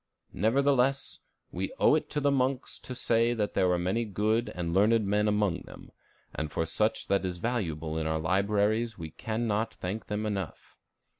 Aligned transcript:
Nevertheless, 0.33 1.19
we 1.51 1.71
owe 1.79 1.93
it 1.93 2.09
to 2.09 2.19
the 2.19 2.31
monks 2.31 2.79
to 2.79 2.95
say 2.95 3.35
that 3.35 3.53
there 3.53 3.67
were 3.67 3.77
many 3.77 4.03
good 4.03 4.51
and 4.55 4.73
learned 4.73 5.05
men 5.05 5.27
among 5.27 5.61
them, 5.61 5.91
and 6.33 6.51
for 6.51 6.65
much 6.79 7.07
that 7.07 7.23
is 7.23 7.37
valuable 7.37 7.99
in 7.99 8.07
our 8.07 8.17
libraries 8.17 8.97
we 8.97 9.11
can 9.11 9.45
not 9.45 9.75
thank 9.75 10.07
them 10.07 10.25
enough. 10.25 10.75